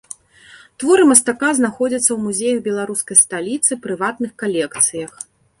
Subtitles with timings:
[0.83, 5.11] Творы мастака знаходзяцца ў музеях беларускай сталіцы, прыватных калекцыях.